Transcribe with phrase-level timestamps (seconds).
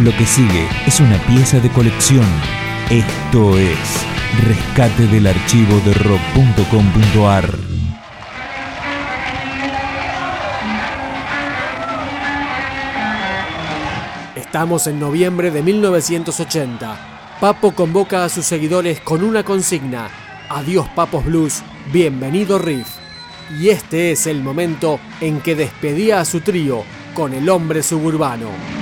[0.00, 2.24] Lo que sigue es una pieza de colección.
[2.88, 4.06] Esto es
[4.46, 7.58] Rescate del archivo de rock.com.ar.
[14.36, 17.36] Estamos en noviembre de 1980.
[17.40, 20.08] Papo convoca a sus seguidores con una consigna.
[20.48, 22.86] Adiós Papos Blues, bienvenido Riff.
[23.58, 26.84] Y este es el momento en que despedía a su trío
[27.14, 28.78] con el hombre suburbano.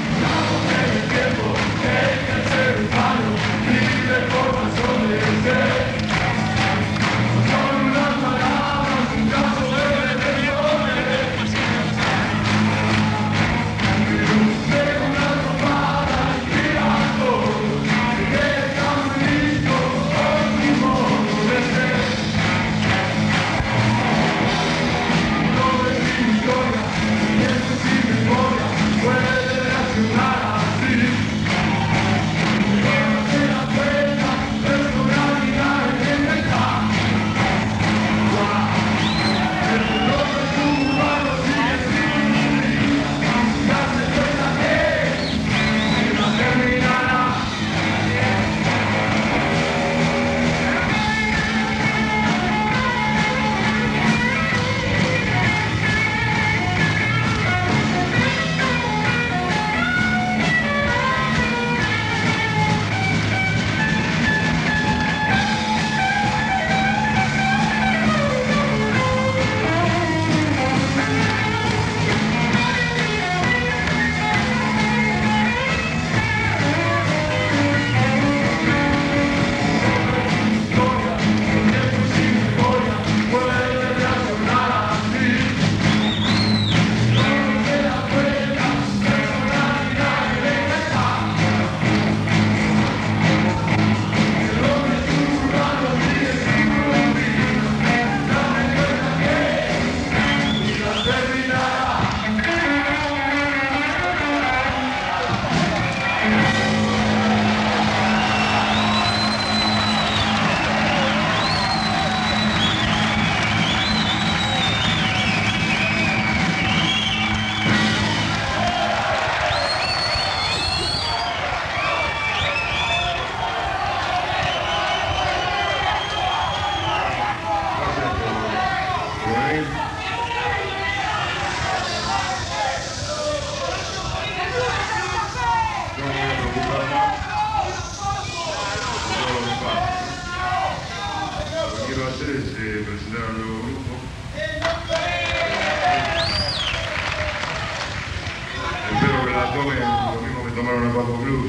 [151.26, 151.42] No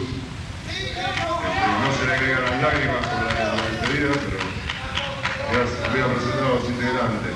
[1.94, 3.30] se le agregan las lágrimas por la,
[3.62, 4.40] despedida, pero
[5.54, 7.34] ya voy a presentar a los integrantes.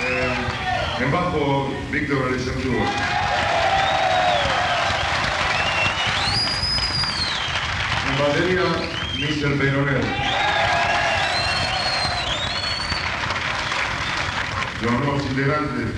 [0.00, 0.34] Eh,
[1.00, 2.70] en bajo, Víctor Alessandro.
[8.06, 8.62] En batería,
[9.16, 10.04] Michel Peyronel.
[14.82, 15.88] Los nuevos integrantes,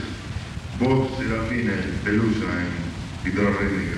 [0.80, 1.72] voz Serafine
[2.04, 2.95] Pelusa en
[3.26, 3.96] guitarra rítmica.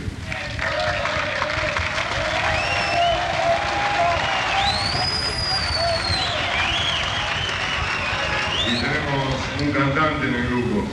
[8.67, 10.89] Y tenemos un cantante en el grupo.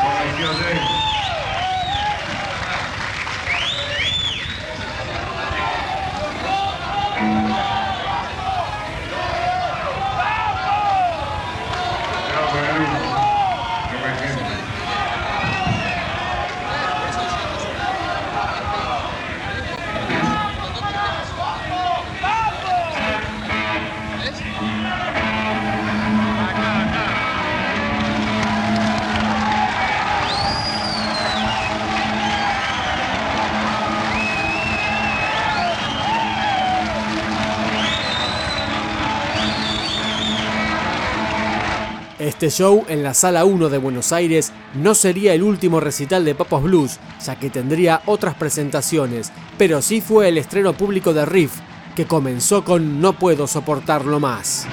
[0.00, 0.94] Conocido
[42.34, 46.34] Este show en la Sala 1 de Buenos Aires no sería el último recital de
[46.34, 51.52] Papos Blues, ya que tendría otras presentaciones, pero sí fue el estreno público de Riff,
[51.94, 54.66] que comenzó con No puedo soportarlo más.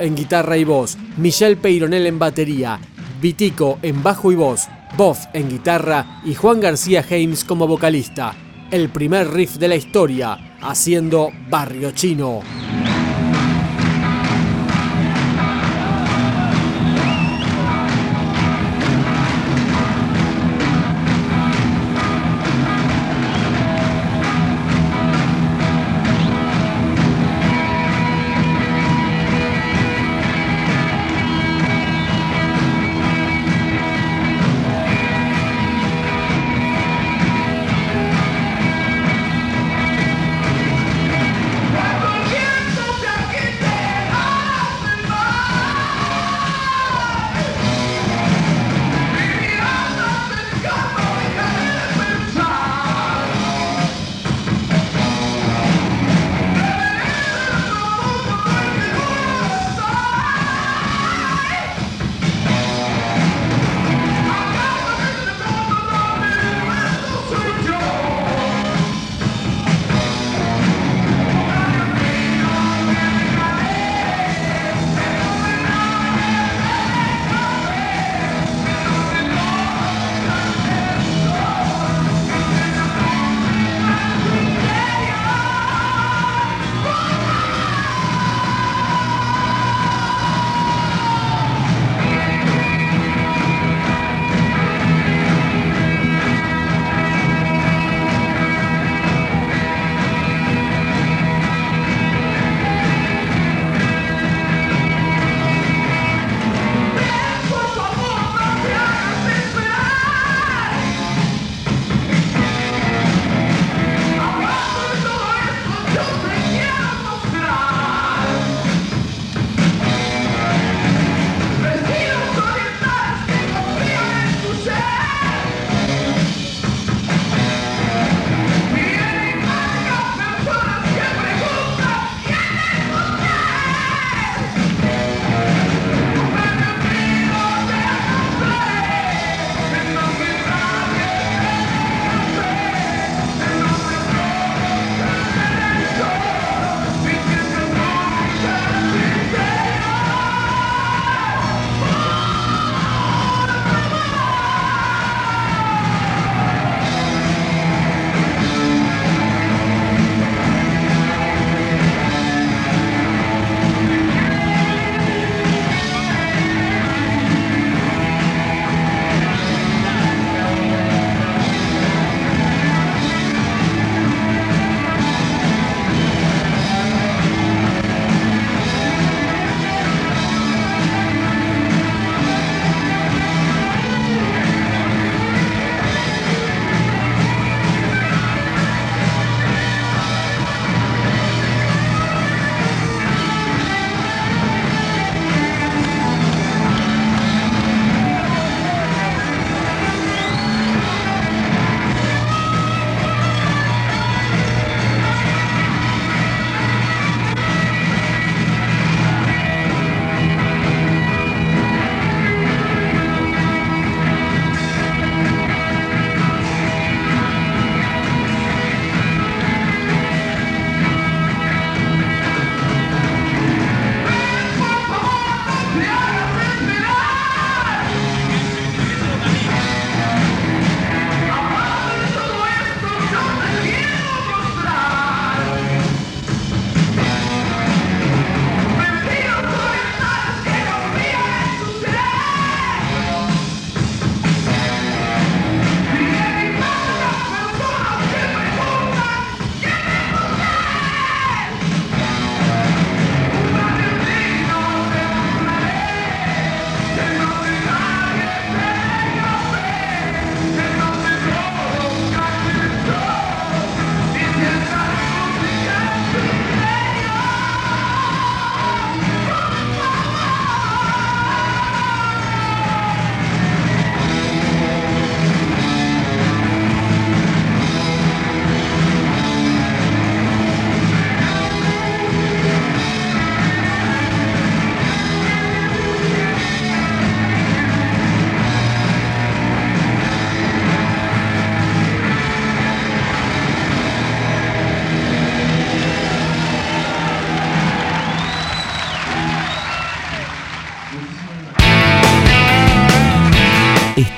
[0.00, 2.80] En guitarra y voz, Michelle Peyronel en batería,
[3.20, 8.34] Vitico en bajo y voz, Boff en guitarra y Juan García James como vocalista.
[8.70, 12.40] El primer riff de la historia, haciendo Barrio Chino.